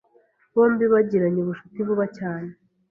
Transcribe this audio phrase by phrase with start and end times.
[0.55, 2.51] Bombi bagiranye ubucuti vuba cyane.